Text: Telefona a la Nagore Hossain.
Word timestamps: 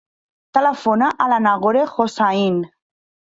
Telefona 0.57 1.09
a 1.25 1.27
la 1.33 1.39
Nagore 1.49 1.85
Hossain. 1.91 2.59